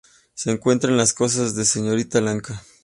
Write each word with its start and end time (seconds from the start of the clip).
Se 0.33 0.49
encuentran 0.49 0.93
en 0.93 0.97
las 0.97 1.13
costas 1.13 1.53
de 1.53 1.63
Sri 1.63 1.83
Lanka. 2.21 2.63